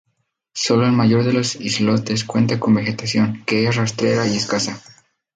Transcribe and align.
Sólo 0.55 0.87
el 0.87 0.93
mayor 0.93 1.23
de 1.25 1.31
los 1.33 1.55
islotes 1.57 2.23
cuenta 2.23 2.59
con 2.59 2.73
vegetación, 2.73 3.43
que 3.45 3.67
es 3.67 3.75
rastrera 3.75 4.25
y 4.25 4.35
escasa. 4.35 4.81